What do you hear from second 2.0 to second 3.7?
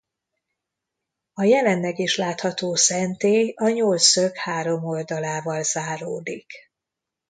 látható szentély a